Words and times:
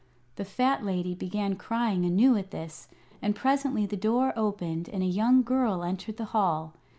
The 0.35 0.45
fat 0.45 0.83
lady 0.83 1.13
began 1.13 1.55
crying 1.55 2.05
anew 2.05 2.35
at 2.35 2.49
this, 2.49 2.87
and 3.21 3.35
presently 3.35 3.85
the 3.85 3.95
door 3.95 4.33
opened 4.35 4.89
and 4.89 5.03
a 5.03 5.05
young 5.05 5.43
girl 5.43 5.83
entered 5.83 6.17
the 6.17 6.25
hall. 6.33 6.73